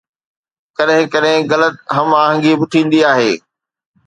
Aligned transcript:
ڪڏهن 0.77 1.03
ڪڏهن 1.13 1.39
غلط 1.51 1.75
هم 1.95 2.07
آهنگي 2.23 2.53
به 2.59 2.65
ٿيندي 2.73 2.99
آهي 3.13 3.31